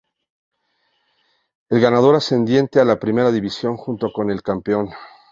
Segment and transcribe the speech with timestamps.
[1.69, 4.89] El ganador asciende a la Primera División junto con el campeón.